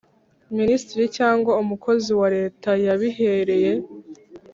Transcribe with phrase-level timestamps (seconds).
[0.57, 3.71] Minisitiri cyangwa umukozi wa Leta yabihereye